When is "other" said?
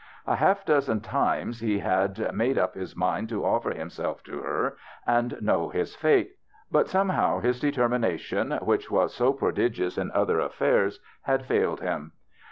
10.09-10.39